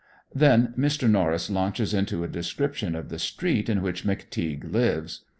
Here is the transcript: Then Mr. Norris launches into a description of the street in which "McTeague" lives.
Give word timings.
Then 0.33 0.73
Mr. 0.75 1.07
Norris 1.07 1.47
launches 1.47 1.93
into 1.93 2.23
a 2.23 2.27
description 2.27 2.95
of 2.95 3.09
the 3.09 3.19
street 3.19 3.69
in 3.69 3.83
which 3.83 4.03
"McTeague" 4.03 4.73
lives. 4.73 5.25